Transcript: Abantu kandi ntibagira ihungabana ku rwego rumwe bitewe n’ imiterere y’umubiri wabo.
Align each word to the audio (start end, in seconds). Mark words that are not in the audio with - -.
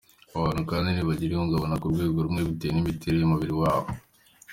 Abantu 0.37 0.61
kandi 0.69 0.87
ntibagira 0.89 1.31
ihungabana 1.33 1.79
ku 1.81 1.91
rwego 1.93 2.17
rumwe 2.25 2.41
bitewe 2.49 2.71
n’ 2.73 2.79
imiterere 2.81 3.17
y’umubiri 3.21 3.53
wabo. 3.61 3.89